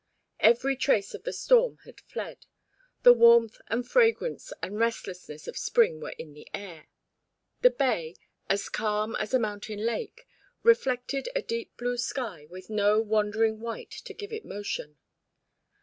Every 0.39 0.75
trace 0.75 1.13
of 1.13 1.25
the 1.25 1.31
storm 1.31 1.77
had 1.85 2.01
fled. 2.01 2.47
The 3.03 3.13
warmth 3.13 3.61
and 3.67 3.87
fragrance 3.87 4.51
and 4.59 4.79
restlessness 4.79 5.47
of 5.47 5.59
spring 5.59 5.99
were 6.01 6.15
in 6.17 6.33
the 6.33 6.47
air. 6.55 6.87
The 7.61 7.69
bay, 7.69 8.15
as 8.49 8.67
calm 8.67 9.15
as 9.17 9.35
a 9.35 9.37
mountain 9.37 9.85
lake, 9.85 10.25
reflected 10.63 11.29
a 11.35 11.43
deep 11.43 11.77
blue 11.77 11.97
sky 11.97 12.47
with 12.49 12.67
no 12.67 12.99
wandering 12.99 13.59
white 13.59 13.91
to 13.91 14.15
give 14.15 14.33
it 14.33 14.43
motion. 14.43 14.97